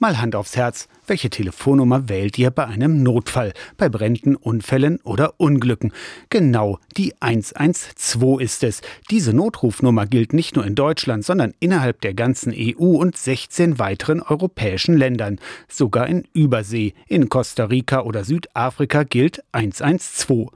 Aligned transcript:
Mal 0.00 0.20
Hand 0.20 0.36
aufs 0.36 0.54
Herz, 0.54 0.86
welche 1.08 1.28
Telefonnummer 1.28 2.08
wählt 2.08 2.38
ihr 2.38 2.52
bei 2.52 2.64
einem 2.64 3.02
Notfall, 3.02 3.52
bei 3.76 3.88
Bränden, 3.88 4.36
Unfällen 4.36 5.00
oder 5.02 5.34
Unglücken? 5.38 5.92
Genau, 6.30 6.78
die 6.96 7.14
112 7.18 8.40
ist 8.40 8.62
es. 8.62 8.80
Diese 9.10 9.32
Notrufnummer 9.32 10.06
gilt 10.06 10.34
nicht 10.34 10.54
nur 10.54 10.64
in 10.64 10.76
Deutschland, 10.76 11.24
sondern 11.24 11.52
innerhalb 11.58 12.00
der 12.00 12.14
ganzen 12.14 12.54
EU 12.56 12.96
und 12.96 13.16
16 13.16 13.80
weiteren 13.80 14.22
europäischen 14.22 14.96
Ländern. 14.96 15.40
Sogar 15.66 16.06
in 16.06 16.28
Übersee, 16.32 16.94
in 17.08 17.28
Costa 17.28 17.64
Rica 17.64 18.02
oder 18.02 18.22
Südafrika 18.22 19.02
gilt 19.02 19.42
112. 19.50 20.50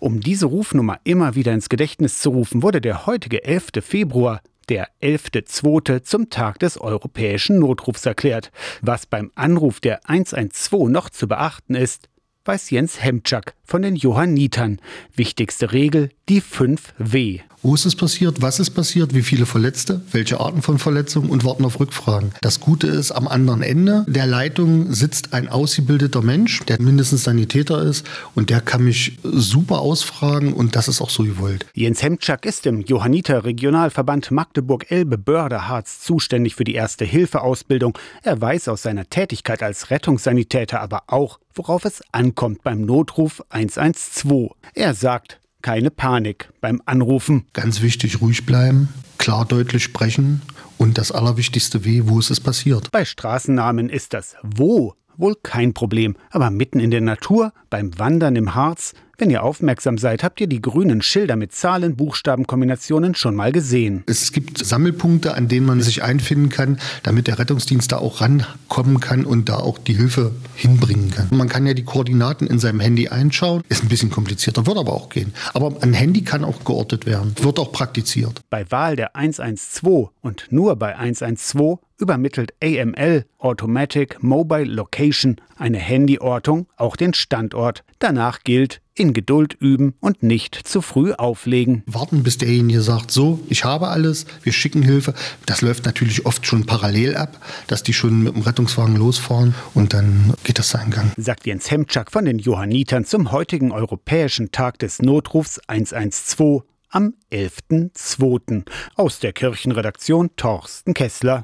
Um 0.00 0.20
diese 0.20 0.46
Rufnummer 0.46 1.00
immer 1.04 1.34
wieder 1.34 1.52
ins 1.52 1.68
Gedächtnis 1.68 2.20
zu 2.20 2.30
rufen, 2.30 2.62
wurde 2.62 2.80
der 2.80 3.04
heutige 3.04 3.44
11. 3.44 3.72
Februar 3.82 4.40
der 4.68 4.88
11.2. 5.02 6.02
zum 6.02 6.30
Tag 6.30 6.58
des 6.58 6.78
europäischen 6.80 7.58
Notrufs 7.58 8.06
erklärt. 8.06 8.50
Was 8.82 9.06
beim 9.06 9.30
Anruf 9.34 9.80
der 9.80 10.08
112 10.08 10.88
noch 10.88 11.10
zu 11.10 11.28
beachten 11.28 11.74
ist, 11.74 12.08
weiß 12.44 12.70
Jens 12.70 13.02
Hemczak 13.02 13.54
von 13.66 13.82
den 13.82 13.96
Johannitern. 13.96 14.78
Wichtigste 15.14 15.72
Regel, 15.72 16.10
die 16.28 16.40
5 16.40 16.94
W. 16.98 17.40
Wo 17.62 17.74
ist 17.74 17.84
es 17.84 17.96
passiert? 17.96 18.42
Was 18.42 18.60
ist 18.60 18.70
passiert? 18.70 19.12
Wie 19.12 19.22
viele 19.22 19.44
Verletzte? 19.44 20.00
Welche 20.12 20.38
Arten 20.38 20.62
von 20.62 20.78
Verletzungen? 20.78 21.30
Und 21.30 21.44
warten 21.44 21.64
auf 21.64 21.80
Rückfragen. 21.80 22.30
Das 22.40 22.60
Gute 22.60 22.86
ist, 22.86 23.10
am 23.10 23.26
anderen 23.26 23.62
Ende 23.62 24.04
der 24.08 24.26
Leitung 24.26 24.92
sitzt 24.92 25.32
ein 25.32 25.48
ausgebildeter 25.48 26.22
Mensch, 26.22 26.60
der 26.66 26.80
mindestens 26.80 27.24
Sanitäter 27.24 27.82
ist 27.82 28.06
und 28.36 28.50
der 28.50 28.60
kann 28.60 28.84
mich 28.84 29.18
super 29.24 29.80
ausfragen 29.80 30.52
und 30.52 30.76
das 30.76 30.86
ist 30.86 31.00
auch 31.00 31.10
so 31.10 31.24
gewollt. 31.24 31.66
Jens 31.74 32.04
Hemczak 32.04 32.46
ist 32.46 32.66
im 32.66 32.82
Johanniter 32.82 33.44
Regionalverband 33.44 34.30
Magdeburg-Elbe-Börde-Harz 34.30 36.02
zuständig 36.02 36.54
für 36.54 36.64
die 36.64 36.74
Erste-Hilfe-Ausbildung. 36.74 37.98
Er 38.22 38.40
weiß 38.40 38.68
aus 38.68 38.82
seiner 38.82 39.10
Tätigkeit 39.10 39.64
als 39.64 39.90
Rettungssanitäter 39.90 40.80
aber 40.80 41.02
auch, 41.08 41.40
worauf 41.54 41.84
es 41.84 42.02
ankommt 42.12 42.62
beim 42.62 42.82
Notruf 42.82 43.42
112. 43.56 44.50
Er 44.74 44.92
sagt, 44.92 45.40
keine 45.62 45.90
Panik 45.90 46.50
beim 46.60 46.82
Anrufen. 46.84 47.46
Ganz 47.54 47.80
wichtig, 47.80 48.20
ruhig 48.20 48.44
bleiben, 48.44 48.90
klar 49.16 49.46
deutlich 49.46 49.82
sprechen 49.82 50.42
und 50.76 50.98
das 50.98 51.10
Allerwichtigste 51.10 51.82
weh, 51.86 52.02
wo 52.04 52.18
ist 52.18 52.28
es 52.28 52.38
passiert. 52.38 52.90
Bei 52.92 53.06
Straßennamen 53.06 53.88
ist 53.88 54.12
das 54.12 54.36
Wo 54.42 54.94
wohl 55.16 55.36
kein 55.42 55.72
Problem, 55.72 56.16
aber 56.30 56.50
mitten 56.50 56.80
in 56.80 56.90
der 56.90 57.00
Natur, 57.00 57.54
beim 57.70 57.98
Wandern 57.98 58.36
im 58.36 58.54
Harz, 58.54 58.92
wenn 59.18 59.30
ihr 59.30 59.42
aufmerksam 59.42 59.98
seid, 59.98 60.22
habt 60.22 60.40
ihr 60.40 60.46
die 60.46 60.60
grünen 60.60 61.02
Schilder 61.02 61.36
mit 61.36 61.52
Zahlen-Buchstaben-Kombinationen 61.52 63.14
schon 63.14 63.34
mal 63.34 63.52
gesehen. 63.52 64.04
Es 64.06 64.32
gibt 64.32 64.64
Sammelpunkte, 64.64 65.34
an 65.34 65.48
denen 65.48 65.66
man 65.66 65.80
sich 65.80 66.02
einfinden 66.02 66.48
kann, 66.48 66.78
damit 67.02 67.26
der 67.26 67.38
Rettungsdienst 67.38 67.92
da 67.92 67.98
auch 67.98 68.20
rankommen 68.20 69.00
kann 69.00 69.24
und 69.24 69.48
da 69.48 69.56
auch 69.56 69.78
die 69.78 69.94
Hilfe 69.94 70.32
hinbringen 70.54 71.10
kann. 71.10 71.28
Man 71.30 71.48
kann 71.48 71.66
ja 71.66 71.74
die 71.74 71.84
Koordinaten 71.84 72.46
in 72.46 72.58
seinem 72.58 72.80
Handy 72.80 73.08
einschauen. 73.08 73.62
Ist 73.68 73.82
ein 73.82 73.88
bisschen 73.88 74.10
komplizierter, 74.10 74.66
wird 74.66 74.78
aber 74.78 74.92
auch 74.92 75.08
gehen. 75.08 75.32
Aber 75.54 75.82
ein 75.82 75.94
Handy 75.94 76.22
kann 76.22 76.44
auch 76.44 76.64
geortet 76.64 77.06
werden, 77.06 77.34
wird 77.40 77.58
auch 77.58 77.72
praktiziert. 77.72 78.40
Bei 78.50 78.70
Wahl 78.70 78.96
der 78.96 79.16
112 79.16 80.08
und 80.20 80.46
nur 80.50 80.76
bei 80.76 80.96
112 80.96 81.78
übermittelt 81.98 82.52
AML 82.62 83.24
Automatic 83.38 84.22
Mobile 84.22 84.64
Location 84.64 85.36
eine 85.56 85.80
Handyortung 85.80 86.66
auch 86.76 86.96
den 86.96 87.14
Standort. 87.14 87.84
Danach 87.98 88.40
gilt 88.44 88.80
in 88.94 89.12
Geduld 89.12 89.54
üben 89.54 89.94
und 90.00 90.22
nicht 90.22 90.54
zu 90.54 90.80
früh 90.80 91.12
auflegen. 91.12 91.82
Warten, 91.86 92.22
bis 92.22 92.38
derjenige 92.38 92.80
sagt, 92.80 93.10
so, 93.10 93.40
ich 93.48 93.64
habe 93.64 93.88
alles, 93.88 94.26
wir 94.42 94.52
schicken 94.52 94.82
Hilfe. 94.82 95.14
Das 95.44 95.60
läuft 95.60 95.84
natürlich 95.84 96.24
oft 96.24 96.46
schon 96.46 96.64
parallel 96.64 97.16
ab, 97.16 97.38
dass 97.66 97.82
die 97.82 97.92
schon 97.92 98.22
mit 98.22 98.34
dem 98.34 98.42
Rettungswagen 98.42 98.96
losfahren 98.96 99.54
und 99.74 99.92
dann 99.92 100.34
geht 100.44 100.58
das 100.58 100.70
seinen 100.70 100.90
Gang. 100.90 101.12
Sagt 101.16 101.46
Jens 101.46 101.70
Hemczak 101.70 102.10
von 102.10 102.24
den 102.24 102.38
Johannitern 102.38 103.04
zum 103.04 103.32
heutigen 103.32 103.70
Europäischen 103.70 104.50
Tag 104.50 104.78
des 104.78 105.00
Notrufs 105.02 105.60
112 105.66 106.62
am 106.90 107.14
11.02. 107.30 108.64
Aus 108.94 109.18
der 109.18 109.32
Kirchenredaktion 109.32 110.30
Torsten 110.36 110.94
Kessler. 110.94 111.34